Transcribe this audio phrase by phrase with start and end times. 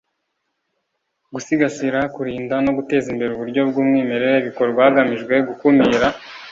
[1.33, 6.07] Gusigasira kurinda no guteza imbere uburyo bw umwimerere bikorwa hagamijwe gukumira